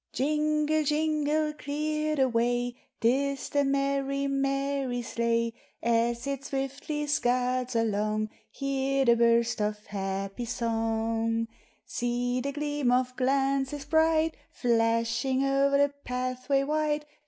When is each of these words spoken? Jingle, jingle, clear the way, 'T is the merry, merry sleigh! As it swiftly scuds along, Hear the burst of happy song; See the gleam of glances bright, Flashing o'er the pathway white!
Jingle, 0.13 0.83
jingle, 0.83 1.53
clear 1.53 2.15
the 2.15 2.27
way, 2.27 2.73
'T 3.01 3.07
is 3.33 3.49
the 3.49 3.63
merry, 3.63 4.25
merry 4.25 5.03
sleigh! 5.03 5.53
As 5.83 6.25
it 6.25 6.43
swiftly 6.43 7.05
scuds 7.05 7.75
along, 7.75 8.31
Hear 8.49 9.05
the 9.05 9.15
burst 9.15 9.61
of 9.61 9.85
happy 9.85 10.45
song; 10.45 11.47
See 11.85 12.41
the 12.41 12.51
gleam 12.51 12.91
of 12.91 13.15
glances 13.15 13.85
bright, 13.85 14.35
Flashing 14.49 15.45
o'er 15.45 15.77
the 15.77 15.93
pathway 16.03 16.63
white! 16.63 17.05